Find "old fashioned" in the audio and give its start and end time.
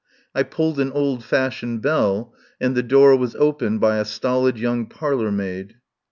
0.93-1.83